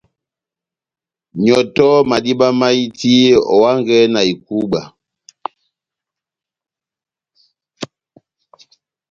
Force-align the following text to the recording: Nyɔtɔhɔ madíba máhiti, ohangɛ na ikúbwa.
Nyɔtɔhɔ 1.41 1.97
madíba 2.09 2.47
máhiti, 2.59 3.13
ohangɛ 3.53 3.97
na 4.13 4.21
ikúbwa. 4.33 4.81